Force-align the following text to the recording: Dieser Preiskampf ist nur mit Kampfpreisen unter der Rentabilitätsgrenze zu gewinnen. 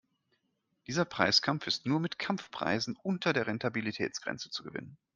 Dieser 0.87 1.05
Preiskampf 1.05 1.67
ist 1.67 1.85
nur 1.85 1.99
mit 1.99 2.17
Kampfpreisen 2.17 2.97
unter 3.03 3.33
der 3.33 3.45
Rentabilitätsgrenze 3.45 4.49
zu 4.49 4.63
gewinnen. 4.63 4.97